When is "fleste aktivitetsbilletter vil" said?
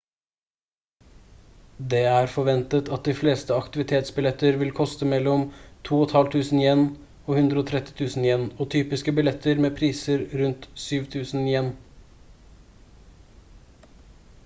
3.17-4.71